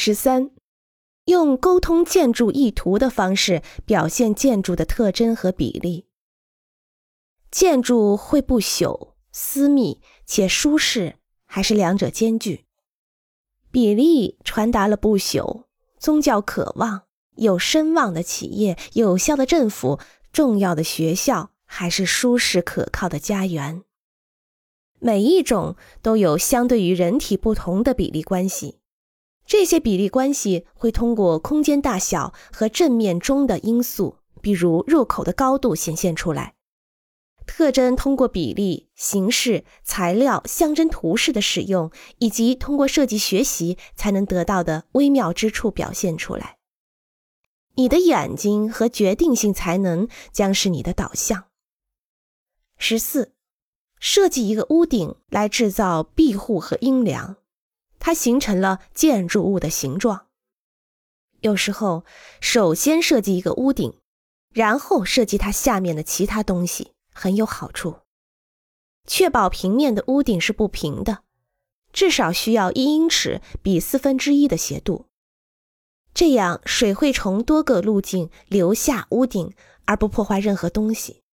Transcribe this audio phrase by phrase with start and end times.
[0.00, 0.52] 十三，
[1.24, 6.06] 用沟通建筑意图的方式表现建筑的特征和比例。
[7.50, 11.16] 建筑会不朽、私密且舒适，
[11.46, 12.66] 还是两者兼具？
[13.72, 15.64] 比例传达了不朽、
[15.98, 17.02] 宗教渴望、
[17.34, 19.98] 有声望的企业、有效的政府、
[20.32, 23.82] 重要的学校，还是舒适可靠的家园？
[25.00, 28.78] 每一种都有相对于人体不同的比例关系，
[29.48, 36.54] 这些比例关系会通过空间大小和正面中的因素，比如入口的高度显现出来。
[37.46, 46.58] 特征通过比例、形式、材料、象征图式的使用，以及通过设计学习才能得到的微妙之处表现出来。
[47.76, 51.44] 你的眼睛和决定性才能将是你的导向。
[52.76, 53.32] 十四，
[53.98, 57.36] 设计一个屋顶来制造庇护和阴凉，
[57.98, 60.26] 它形成了建筑物的形状。
[61.40, 62.04] 有时候，
[62.40, 63.98] 首先设计一个屋顶，
[64.52, 66.92] 然后设计它下面的其他东西。
[67.20, 68.02] 很有好处。
[69.04, 71.24] 确保平面的屋顶是不平的，
[71.92, 75.06] 至少需要一英尺比四分之一的斜度，
[76.14, 79.52] 这样水会从多个路径流下屋顶，
[79.84, 81.24] 而不破坏任何东西。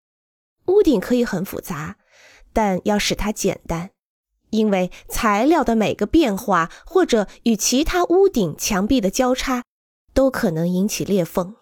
[0.68, 1.98] 屋顶可以很复杂，
[2.54, 3.90] 但要使它简单，
[4.54, 9.64] 因为材料的每个变化或者与其他屋顶墙壁的交叉，
[10.14, 11.56] 都可能引起裂缝。